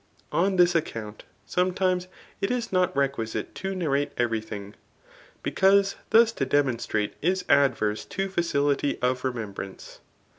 [0.31, 2.07] On this account, sometimes
[2.41, 4.73] it is not requisite to narrate every thing,
[5.43, 9.99] because thus to demonstrate is adverse to facility of remembrance.